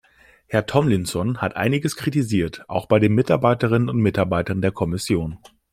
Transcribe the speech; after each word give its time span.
Herr 0.47 0.65
Tomlinson 0.65 1.37
hat 1.41 1.55
einiges 1.55 1.95
kritisiert, 1.95 2.65
auch 2.67 2.87
bei 2.87 2.97
den 2.97 3.13
Mitarbeiterinnen 3.13 3.87
und 3.87 3.97
Mitarbeitern 3.99 4.59
der 4.59 4.71
Kommission. 4.71 5.37